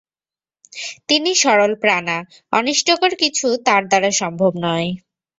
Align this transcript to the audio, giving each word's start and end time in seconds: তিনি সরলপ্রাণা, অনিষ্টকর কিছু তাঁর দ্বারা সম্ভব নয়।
তিনি 1.09 1.31
সরলপ্রাণা, 1.35 2.17
অনিষ্টকর 2.53 3.11
কিছু 3.21 3.47
তাঁর 3.65 3.81
দ্বারা 3.87 4.09
সম্ভব 4.21 4.51
নয়। 4.65 4.89